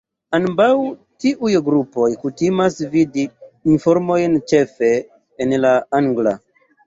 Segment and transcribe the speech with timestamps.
[0.35, 0.67] Ambaŭ
[1.23, 3.25] tiuj grupoj kutimas vidi
[3.75, 4.91] informojn ĉefe
[5.45, 6.35] en la angla.